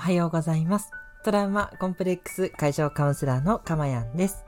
[0.00, 0.92] おはようございます。
[1.22, 4.46] トラウマコンプレックス解消カウンセラーのかまやんです。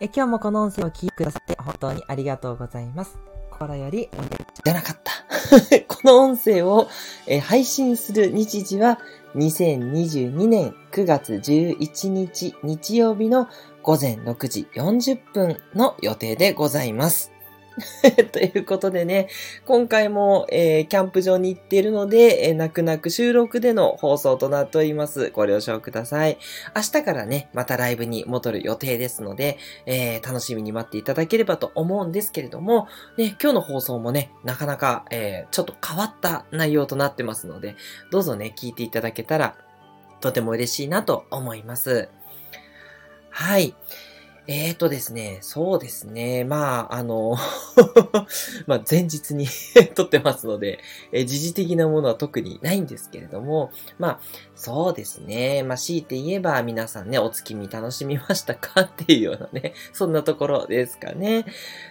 [0.00, 3.16] え今日もこの音声を聞いてくださって本当にありがとうございます。
[3.48, 4.28] 心よりお願い
[4.64, 5.12] じゃなかった。
[5.86, 6.88] この音声を
[7.28, 8.98] え配信する日時は
[9.36, 13.46] 2022年9月11日日曜日の
[13.84, 17.30] 午前6時40分の予定でございます。
[18.32, 19.28] ということでね、
[19.66, 25.30] 今回も、えーキャンプ場に行っているので、えー泣く泣く収録での放送となっております。
[25.30, 26.38] ご了承ください。
[26.74, 37.76] 明日からね、またライブに戻る予定ですので、えー楽しみに待っていただければと思うんですけれども、ね、今日の放送もね、なかなか、えーちょっと変わった内容となってますので、
[38.10, 39.54] どうぞね、聞いていただけたら、
[40.20, 42.08] とても嬉しいなと思います。
[43.30, 43.74] はい。
[44.50, 46.42] えーとですね、そうですね。
[46.42, 47.36] まあ、あの、
[48.66, 49.46] まあ、前日に
[49.94, 50.78] 撮ってますので、
[51.12, 54.20] え時事的なものは特にないんですけれども、まあ、
[54.54, 55.62] そうですね。
[55.64, 61.44] まあ、強いて言えば皆さんね、お月見楽しみましたかっていうようなね、そんなところですかね。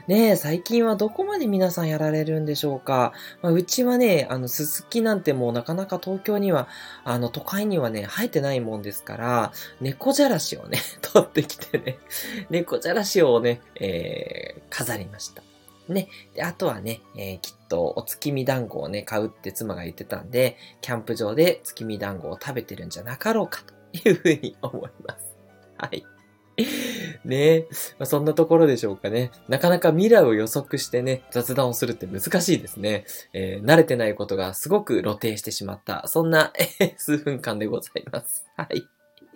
[0.08, 3.14] ね、最近はどこまで皆さんやられるんでしょうか。
[3.44, 6.68] まあ、うちはね、あの、すすきなんてもうなかなか東京には、
[7.04, 10.80] あの、都会にはね、生えてないもんですから、猫じゃらしをね、
[11.14, 12.00] 取ってきてね、
[12.50, 15.44] 猫じゃらしをね、えー、飾りました。
[15.94, 16.10] ね。
[16.34, 25.38] で、あとはね、えーきっとお月見団子をね、買うって妻が言ってたんで、キャンプ場で月見団子を食べてるんじゃなかろうかというふうに思います。
[25.78, 26.06] はい。
[27.24, 27.68] ね
[28.00, 29.32] まあ、そんなところでしょうかね。
[29.48, 33.06] なかなか未来を予測してね、雑談をするって難しいですね。
[33.34, 36.54] えー慣れてないことがすごく露呈してしまった、そんな、
[36.98, 38.46] 数分間でございます。
[38.56, 38.88] はい。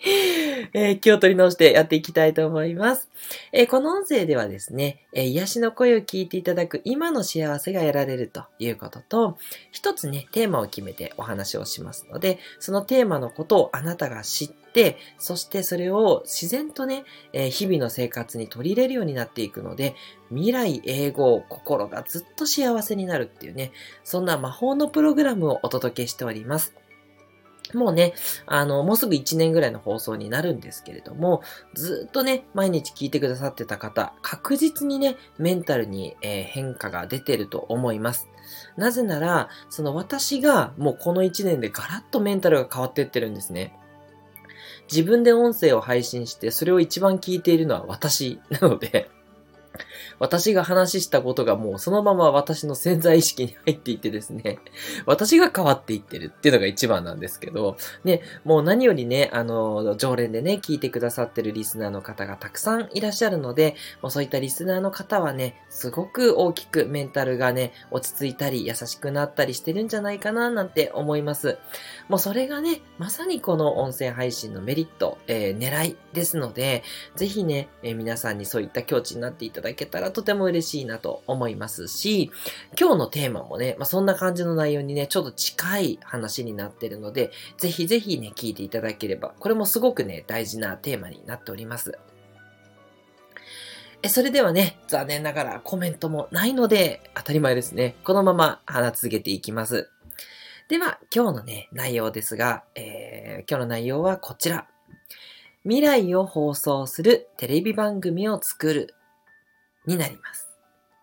[0.73, 3.07] えー気を取り直してやっていきたいと思います。
[3.51, 9.37] えーこの音声ではですね、えー癒しの声を聞いていただく今の幸せが得られるということと、
[9.71, 17.03] 一つね、テーマを決めてお話をしますので、そのテーマのことをあなたが知って、そしてそれを自然とね、
[17.33, 19.95] え日々の生活に取り入れるようになっていくので、
[20.29, 23.71] 未来英語、心がずっと幸せになるっていうね、
[24.03, 26.73] そんな魔法のプログラムをお届けしております。
[27.73, 28.13] もうね、
[28.45, 31.41] あの、もうすぐ1年ぐらいの放送になるんですけれども、
[31.73, 38.27] ずっとね、毎日聞いてくださってた方、確実にね、メンタルに、えー変化が出てると思います。
[38.75, 43.73] なぜなら、その私がもうこの1年でガラッとメンタルが変わってってるんですね。
[44.91, 49.09] 自分で音声を配信して、それを一番聞いているのは私なので、
[50.21, 54.59] 私が話したことがもうそのまま私の潜在意識に入っていってですね、
[55.07, 71.57] 私が変わっていってるっていうのが一番なんですけど、ね、もう何よりね、あの、常連でね、聞いてくださってるリスナーの方がたくさんいらっしゃるので、もうそういったリスナーの方はね、すごく大きくメンタルがね、落ち着いたり優しくなったりしてるんじゃないかななんて思います。
[72.09, 76.83] もうそれがね、まさにこの音声配信のメリット、えー狙いですので、
[77.15, 82.31] ぜひね、えー皆さんにそういった境地になっていただけたらとても嬉しいなと思いますし、
[82.79, 91.97] 今日のテーマもね、まあ、そんな感じの内容にね、ちょっと近い話になってるので、ぜひぜひね、聞いていただければ、これもすごくね、大事なテーマになっております。
[94.03, 97.95] え、それではね、残念ながらコメントもないので、当たり前ですね。
[98.03, 99.89] このまま話し続けていきます。
[100.69, 104.67] では、今日のね、内容ですが、えー今日の内容はこちら。
[105.63, 108.95] 未来を放送するテレビ番組を作る
[109.85, 110.47] になります。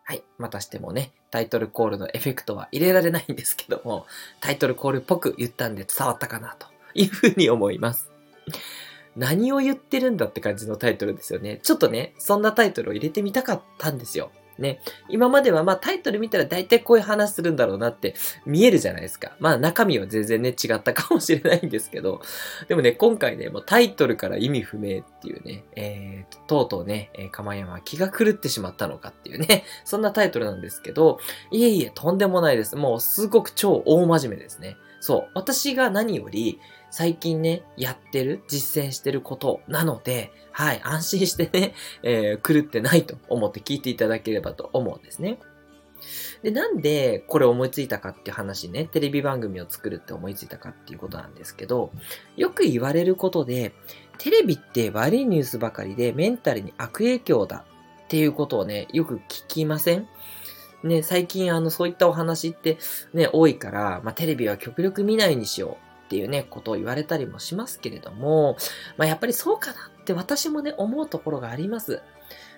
[0.05, 0.23] はい。
[0.39, 4.07] またしてもね、タイトルコールのエフェクトは入れられないんですけども、
[4.41, 8.11] タイトルコールっぽく言ったんで伝わったかなというふうに思います。
[9.17, 11.61] 何を言ってるんだって感じのタイトルですよね。
[11.63, 14.31] ちょっとね、そんなタイトルを入れてみたかったんですよ。
[14.59, 14.81] ね。
[15.09, 18.15] 今まではまあタイトル見たら大体こういう話するんだろうなって
[18.47, 19.33] 見えるじゃないですか。
[19.39, 22.21] まあ中身は全然ね違ったかもしれないんですけど、
[22.69, 31.19] でもね、今回ね、もうタイトルから意味不明っていうね、えー、とうとうね、えー、かまやまは気が狂ってしまったのかっていうね、 そんなタイトルなんですけど、
[31.51, 32.77] いえいえ、とんでもないです。
[32.77, 34.77] もうすごく超大真面目ですね。
[35.01, 35.31] そう。
[35.35, 36.61] 私が何より
[36.91, 45.39] 最近ね、やってる、実践してることなので、はい、安心してね、 えー狂ってないと思って聞いていただければと思うんですね。
[46.43, 51.91] で、なんでこれ思いついたかっていう話ね、テレビ番組を作るって思いついたかっていうことなんですけど、
[52.37, 53.73] よく言われることで、
[54.19, 57.65] テレビって悪いニュースばかりでメンタルに悪影響だ
[58.05, 60.09] っていうことをね、よく聞きません？
[60.85, 62.79] ね、最近あの、そういったお話って
[63.13, 68.57] ね、多いから、まあ、テレビは極力見ないにしようっていうね、ことを言われたりもしますけれども、
[68.97, 72.01] まあ、やっぱりそうかなって私もね、思うところがあります。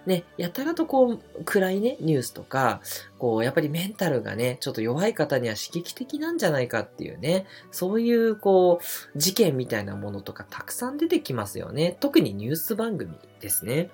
[0.06, 2.80] ね、やたらとこう、暗いね、ニュースとか、
[3.18, 11.96] こう、やっぱりメンタルがね、ちょっと弱い方には刺激的なんじゃないかっていうね、そういう、こう、事件みたいなものとかたくさん出てきますよね。
[11.98, 13.90] 特にニュース番組ですね。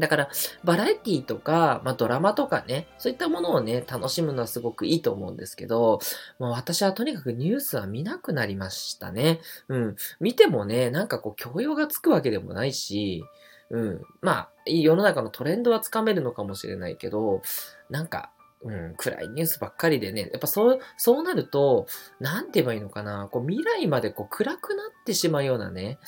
[0.00, 0.28] だから、
[0.64, 6.00] バラエティとか、まあ、ドラマとかね、そういったものをね、楽しむのはすごくいいと思うんですけど、
[6.38, 9.40] もう私はとにかくニュースは見なくなりましたね。
[9.68, 9.96] うん。
[10.18, 13.24] 見てもね、なんかこう、教養がつくわけでもないし、
[13.70, 14.02] うん。
[14.20, 17.42] まあ、世の中のトレンドはつかめるのかもしれないけど、
[17.88, 18.30] なんか、
[18.62, 21.86] うん、暗いニュースばっかりでね、やっぱそう、そうなると、
[22.18, 25.98] なんて言えばいいのかな、こう未来までこう暗くなってしまうようなね、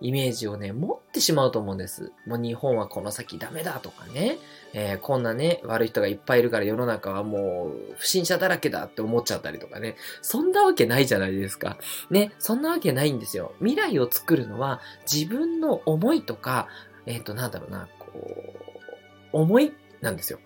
[0.00, 2.12] イメージをね、持ってしまうと思うんです。
[2.26, 4.38] もう日本はこの先ダメだとかね、
[4.72, 11.78] えー、こんなね、悪い人がいっぱいいるから世の中はもう不審者だらけだって思っちゃったりとかね、そんなわけないじゃないですか。
[12.10, 13.54] ね、そんなわけないんですよ。
[13.60, 16.66] 未来を作るのは自分の思いとか、
[17.06, 18.32] えっ、ー、と、なんだろうな、こう、
[19.32, 19.70] 思いっ
[20.02, 20.40] なんですよ。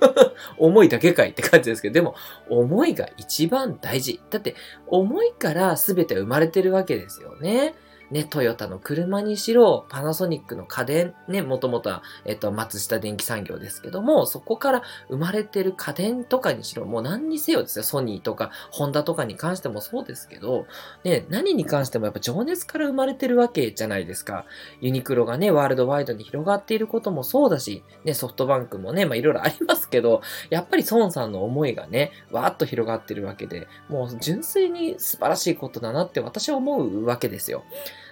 [0.58, 2.14] 思いだけかいって感じですけど、でも、
[2.48, 4.20] 思いが一番大事。
[4.30, 4.56] だって、
[4.86, 7.74] 思いから全て生まれてるわけですよね。
[8.12, 20.66] ね、トヨタの車にしろ、パナソニックの家電、ね、もともとは、えっと、松下電機産業ですけども、そこから生まれてる家電とかにしろ、もう何にせよですよ、ソニーとか、ホンダとかに関してもそうですけど、
[21.04, 24.44] ね、何に関してもやっぱ情熱から生まれてるわけじゃないですか。
[24.82, 30.20] ユニクロがね、ワールドワイドに広がっていることもそうだし、ね、ソフトバンクもね、まあいろいろありますけど、
[30.50, 37.64] やっぱり孫さんの思いがね、わーっと広がってるわけで、もう純粋に素晴らしいことだなって私は思うわけですよ。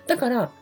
[0.06, 0.52] だから、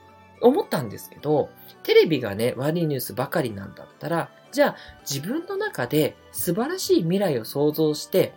[0.40, 1.50] 思ったんですけど、
[1.82, 4.76] テレビがね、悪いニュースばかりなんだったら、じゃあ
[5.08, 8.32] 自分の中で素晴らしい未来を想像して、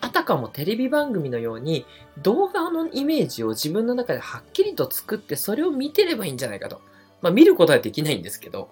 [0.00, 1.86] あたかもテレビ番組のように
[2.22, 6.82] 動画のイメージを自分の中ではっきりと作ってそれを見てればいいんじゃないかと。
[7.22, 8.70] まあ見ることはできないんですけど、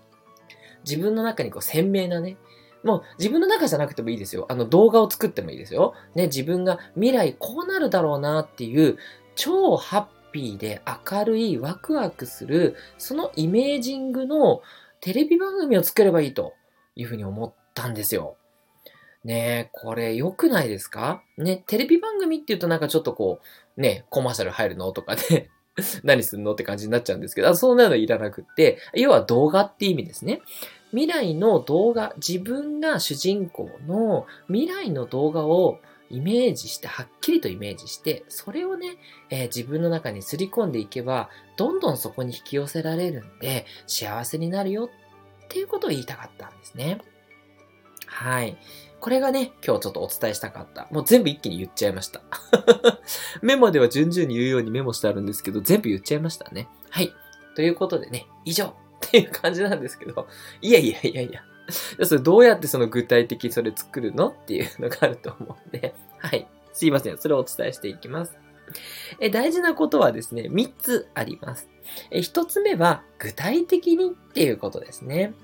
[0.85, 2.37] 自分の中にこう鮮明なね、
[2.85, 4.47] もう自分の中じゃなくてもいいですよ。
[4.51, 5.95] あの動画を作ってもいいですよ。
[6.15, 8.99] ね、自分が未来こうなるだろうなっていう
[9.37, 14.63] 超ハッピーで明るいワクワクする、そのイメージングの
[15.01, 16.55] テレビ番組を作ればいいと
[16.97, 18.37] いうふうに思ったんですよ。
[19.25, 21.23] ねえ、これ良くないですか？
[21.39, 23.41] ね、テレビ番組って言うとなんかちょっとこ
[23.77, 25.49] う、ね、コマーシャル入るのとかね
[26.03, 30.43] 何すんのって感じになっちゃうんですけど、そんなのいらなくって、要は動画って意味ですね。
[30.91, 35.79] 未来の動画、自分が主人公の未来の動画を
[36.13, 38.99] イメージして、はっきりとイメージして、それをね、
[39.31, 44.91] えー、自分の中にすり込んでいけば、どんどんそこに引き寄せられるんで、幸せになるよ
[45.45, 46.99] っていうことを言いたかったんですね。
[48.07, 48.57] はい。
[49.01, 50.87] これがね、今日ちょっとお伝えしたかった。
[50.91, 52.21] もう全部一気に言っちゃいました。
[53.43, 56.69] メモでは順々に言うようにメモしてあるんですけど、全部言っちゃいましたね。
[56.91, 57.13] はい。
[57.57, 60.29] ということでね、以上っていう感じなんですけど、
[60.61, 61.43] いやいやいやいや、
[62.05, 66.47] それどうやってその具体的それ作るのっていうのがあると思うんで、 はい。
[66.73, 67.19] すいません。
[67.19, 68.37] それをお伝えしていきます。
[69.21, 71.69] え大事なことはですね、3つあります。
[72.11, 75.35] え1つ目は、具体的にっていうことですね。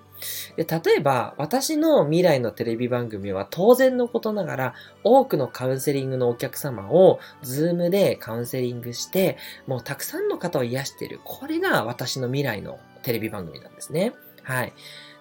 [0.57, 4.75] で例えば、私の未来のテレビ番組は当然のことながら、
[5.05, 9.37] 多くのカウンセリングのお客様を、ズームでカウンセリングして、
[9.67, 11.21] もうたくさんの方を癒している。
[11.25, 14.13] これが私の未来のテレビ番組なんですね。
[14.43, 14.73] はい。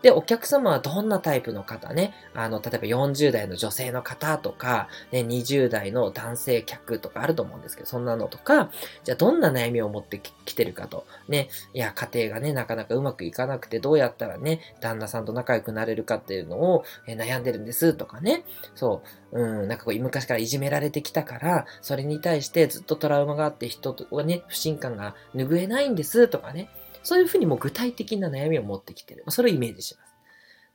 [0.02, 8.70] で、お客様はどんなタイプの方ね、あの、例えば40代の女性の方とか、ね、20代の男性客とかあると思うんですけど、そんなのとか、
[9.04, 18.44] じゃあどんな悩みを持ってきてるかと、ね、いや、家庭がね、なかなかうまくいかなくて、どうやったらね、旦那さんと仲良くなれるかっていうのを、え悩んでるんですとかね、
[18.76, 19.02] そ
[19.32, 26.70] う、うん、なんかこう、昔からいじめられてきたから、それに対してずっとトラウマがあって人はね、不信感が拭えないんですとかね、
[27.04, 29.24] そういうふうにもう具体的な悩みを持ってきてる。
[29.30, 30.18] それをイメージします。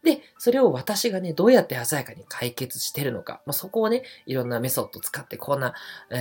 [0.03, 5.75] で、それを私がね、どうやって鮮やかに解決してるのか、まあ、そこをね、いろんなメソッドを使ってこんな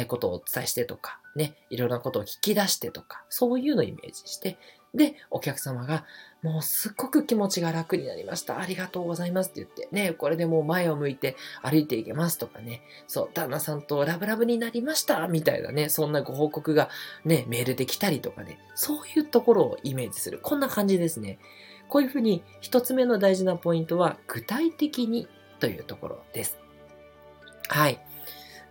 [0.08, 4.60] ことをお伝えしてとか、ね、いろんなことを聞き出してとか、そういうのをイメージして、
[4.94, 6.06] で、お客様が、
[6.42, 8.60] もうすっごく気持ちが楽になりました。
[8.60, 16.90] ありがとうございますって言って、ね、これでもう前を向いて歩いていけますとかね、そう、旦那さんとラブラブになりましたみたいなね、そんなご報告が
[17.24, 20.40] ね、メールで来たりとかね、そういうところをイメージする。
[20.42, 21.40] こんな感じですね。
[21.88, 25.28] こういうふうに一つ目の大事なポイントは具体的に
[25.60, 26.58] というところです。
[27.68, 28.00] はい。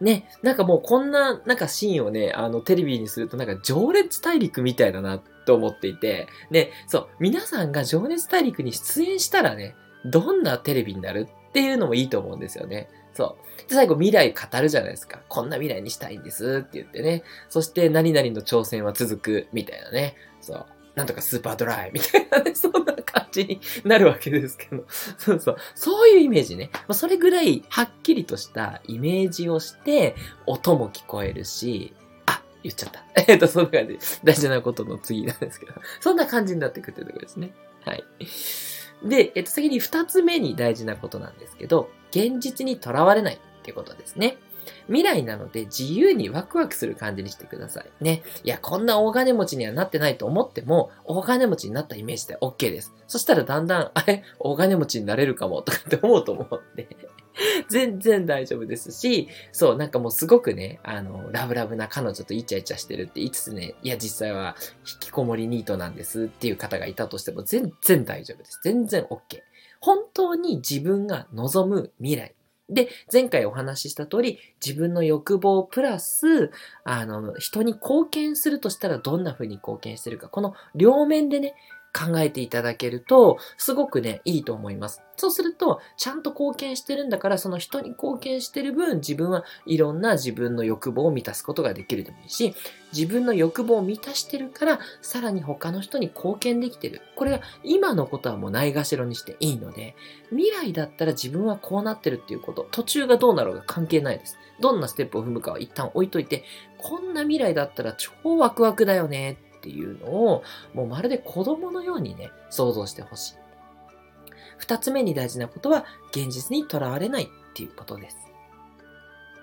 [0.00, 12.89] ね、なんかもうこんな、なんかシーンをね、あの、テレビにするとなんか情熱大陸みたいだなと思っていて、ね、そう、皆さんが情熱大陸に出演したらね、どんなテレビになるっていうのもいいと思うんですよね。
[13.15, 13.69] そう。
[13.69, 15.21] で、最後未来語るじゃないですか。
[15.29, 17.23] こんな未来にしたいんですって言ってね。
[17.49, 20.15] そして何々の挑戦は続くみたいなね。
[20.41, 20.67] そう。
[20.95, 24.85] なんとかスーパードライみたいなね、 そんな感じになるわけですけど。
[25.19, 25.57] そうそう。
[25.75, 26.71] そういうイメージね。
[26.93, 30.15] それぐらいはっきりとしたイメージをして、
[30.47, 31.95] 音も聞こえるし、
[32.62, 33.02] 言っちゃった。
[33.26, 33.99] えっと、そんな感じ。
[34.25, 35.73] 大事なことの次なんですけど。
[36.00, 37.52] そんな感じになってくるというところですね。
[37.85, 38.05] はい。
[39.05, 44.38] で、えっと、次に二つ目に大事なことなんですけど、現実にとらわれないってことですね。
[44.87, 47.90] 未来なので自由にワクワクする感じにしてください。
[48.00, 48.23] ね。
[48.45, 52.93] いや、こんな大金持ちにはなってないと思っても、大金持ちになったイメージで OK です。
[53.07, 56.88] そしたらだんだん、あれ、大金持ちになれるかもとかって思うと思うんで
[57.69, 68.61] 全然大丈夫ですし、そう、なんかもうすごくね、あの、ラブラブな彼女とイチャイチャしてるって言いつつね、いや、実際は引きこもりニートなんですっていう方がいたとしても全然大丈夫です。
[68.63, 69.19] 全然 OK。
[69.81, 72.35] 本当に自分が望む未来。
[72.69, 76.53] で、前回お話しした通り、自分の欲望プラス、
[76.85, 81.55] あの、人に貢献するとしたらどんな風に貢献してるか、この両面でね、
[81.93, 85.03] 考えていただけると、すごくね、いいと思います。
[85.17, 92.55] そうすると、ちゃんと貢献してるんだから、その人に貢献してる分、自分はいろんな自分の欲望を満たすことができるでもいいし、
[92.93, 97.03] 自分の欲望を満たしてるから、さらに他の人に貢献できてる。
[97.17, 99.95] これは今のことはもうないがしろにしていいので、
[100.31, 104.39] 未来だったら自分はこうなってるっていうこと、途中がどうなろうが関係ないです。
[104.61, 106.45] どんなステップを踏むかは一旦置いといて、
[106.79, 113.35] こんな未来だったら超ワクワクだよねっていうのを、もうまるで子供のようにね、想像してほしい。
[114.57, 118.17] 二つ目に大事なことは、現実にとらわれないっていうことです。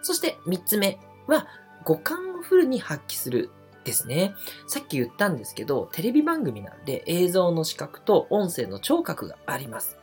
[0.01, 1.47] そして三つ目は、
[1.85, 3.51] 五感をフルに発揮する
[3.83, 4.33] ですね。
[4.67, 9.97] さっき言ったんですけど、テレビ番組なんで映像の視覚と音声の聴覚があります。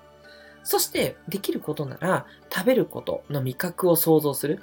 [0.62, 4.62] そして、できることなら、食べることの味覚を想像する。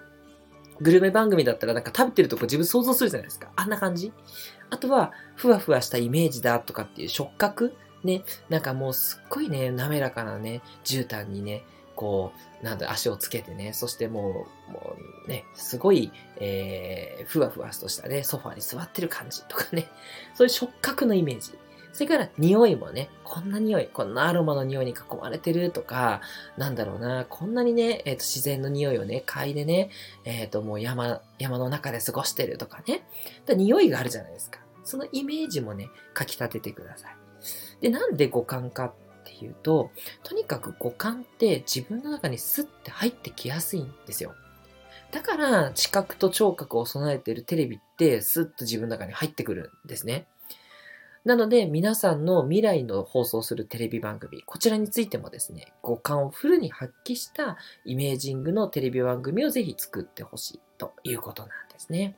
[0.81, 3.49] グルメ番組だったらなんか食べてるとこ自分想像するじゃないですか。
[3.55, 4.11] あんな感じ
[4.69, 11.63] あとは、ふわふわしたイメージだとかっていう触覚ね、なんかもうすっごいね、滑らかなね、絨毯にね、
[11.95, 14.95] こう、なんだ、足をつけてね、そしてもう、も
[15.25, 19.87] うね、すごい、えー、ふわふわとしたね、ソファーに座ってる感じとかね、
[20.33, 21.51] そういう触覚のイメージ。
[21.93, 26.21] それから匂いもね、こんな匂い、こんなアロマの匂いに囲まれてるとか、
[26.57, 29.89] なんだろうな、こんなにね、えっ、ー、と、自然の匂いをね、嗅いでね、
[30.23, 33.03] えっ、ー、と、もう山、山の中で過ごしてるとかね。
[33.45, 34.59] だ匂いがあるじゃないですか。
[34.83, 37.15] そのイメージもね、書き立ててください。
[37.81, 38.93] で、なんで五感かっ
[39.25, 39.91] ていうと、
[40.23, 44.33] とにかく五感って自分の中にスッて入ってきやすいんですよ。
[45.11, 50.27] だから、知覚と聴覚を備えているテレビってスッと自分の中に入ってくるんですね。
[51.23, 62.17] なので、皆さんの未来の放送するテレビ番組、こちらについてもですね、五感をフルに発揮したイメージングのテレビ番組をぜひ作ってほしいということなんですね。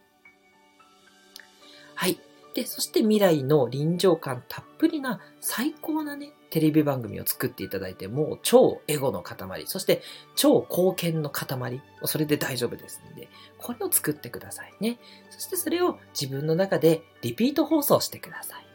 [1.95, 2.17] はい。
[2.53, 10.01] で、そして未来の臨場感たっぷりな最高なね、テレビ番組を作っていただいて、もう超エゴの塊、そして
[10.36, 15.00] 超貢献の塊、それで大丈夫ですんで、これを作ってくださいね。
[15.31, 18.72] そしてそれを自分の中でリピート放送してください。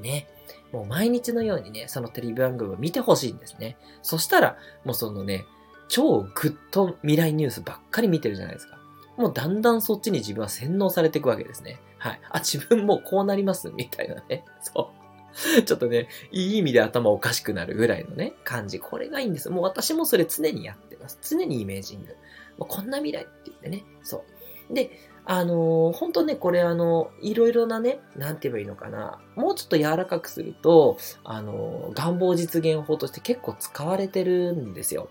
[0.00, 0.28] ね。
[0.72, 3.76] もう毎日のようにね、そのテレビ番組を見てほしいんですね。
[4.02, 5.44] そしたら、もうそのね、
[5.88, 8.78] 超グッと未来ニュースばっかり見てるじゃないですか。
[9.16, 11.80] もうだんだんそっちに自分は洗脳されていくわけですね。
[11.98, 12.20] はい。
[12.30, 14.44] あ、自分もこうなりますみたいなね。
[14.62, 15.62] そう。
[15.62, 18.78] ちょっとね、いい意味で頭おかしくなるぐらいのね、感じ。
[18.80, 19.50] これがいいんです。
[19.50, 21.18] もう私もそれ常にやってます。
[21.22, 22.16] 常にイメージング。
[22.58, 23.84] もうこんな未来って言ってね。
[24.02, 24.22] そう。
[24.70, 24.90] で、
[25.24, 29.20] あのー、本当ね、これあの、いろいろなね、なんて言えばいいのかな。
[29.36, 35.08] もうちょっと柔らかくすると、あのー、願望実現法として結構使われてるんですよ。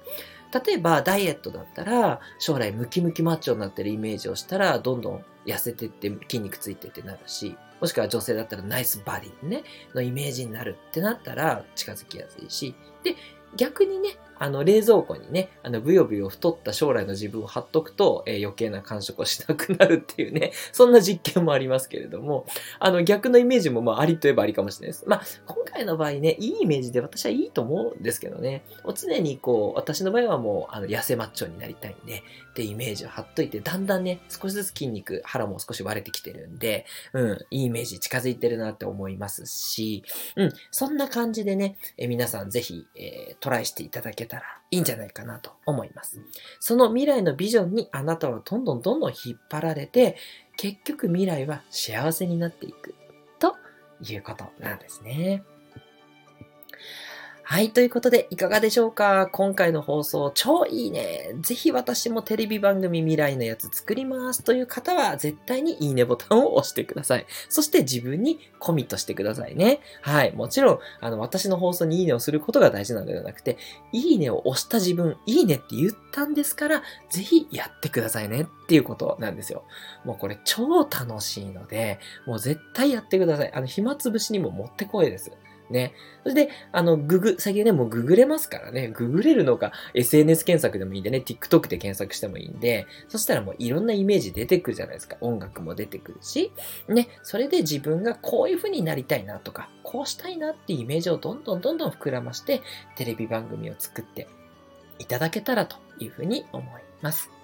[0.65, 9.63] 例えば、ダイエットだったら、将来ムキムキマッチョになってるイメージをしたら、どんどん痩せてって筋肉ついてってなるし、もしくは女性だったらナイスバディね、
[9.93, 13.15] のイメージになるってなったら近づきやすいし、で、
[13.55, 22.45] 逆にね、あの、冷蔵庫にね、あの、ブヨブヨ太った将来の自分を貼っとくと、えー、余計な感触をしなくなるっていうね、 そんな実験もありますけれども、
[22.79, 25.03] あの、逆のイメージも、まあ、ありといえばありかもしれないです。
[25.07, 28.63] まあ、今回の場合ね、いいイメージで私はいいと思うんですけどね、
[28.95, 40.03] 常にこう、私の場合はもう、あの、痩せマッチョになりたいんで、ってイメージを貼っといて、だんだんね、少しずつ筋肉、腹も少し割れてきてるんで、うん、いいイメージ近づいてるなって思いますし、
[40.35, 46.21] うん、そんな感じでね、え皆さんぜひ、えー、トライしていただけたらいいんじゃないかなと思います。
[46.61, 50.15] その未来のビジョンにあなたはどんどんどんどん引っ張られて、
[50.55, 52.95] 結局未来は幸せになっていく
[53.39, 53.55] と
[54.01, 55.43] いうことなんですね。
[57.51, 59.25] はい、ということで、いかがでしょうか？
[59.31, 61.31] 今回の放送、超いいね。
[61.41, 67.25] ぜひ私もテレビ番組未来のやつ作りますという方は、絶対にいいねボタンを押してください。
[67.49, 69.79] そして自分にコミットしてくださいね。
[70.03, 73.57] はい、もちろん、あの、私の放送にいいねをすることが大事なのではなくて、
[73.91, 79.63] いいねを押した自分、いいねって言ったんですから、ぜひやってくださいねっていうことなんですよ。
[80.05, 83.51] もうこれ超楽しいので、もう絶対やってください。
[83.51, 85.31] あの、暇つぶしにももってこいです。
[85.69, 85.93] ね。
[86.23, 88.89] それで、あの、ググ、最近ね、もうググれますからね。
[88.89, 95.17] ググれるのか、SNS 検索でもいいんでね、TikTok で検索してもいいんで、そしたらもういろんなイメージ出てくるじゃないですか。
[95.21, 96.51] 音楽も出てくるし、
[96.87, 102.61] ね、それで自分がこういう風になりたいなとか、こうしたいなっていうイメージをどんどんどんどん膨らまして、
[102.95, 104.27] テレビ番組を作って
[104.99, 107.38] いただけたらという風に思います。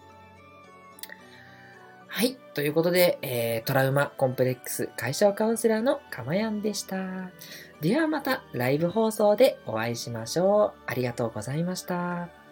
[2.16, 2.38] はい。
[2.54, 7.30] ということで、えー、トラウマコンプレックス解消カウンセラーのかまやんでした。
[7.82, 10.80] ではまたライブ放送でお会いしましょう。
[10.88, 12.45] ありがとうございました。